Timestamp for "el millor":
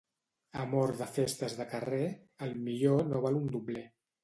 2.49-3.05